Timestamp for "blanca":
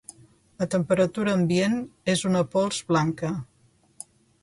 2.91-3.35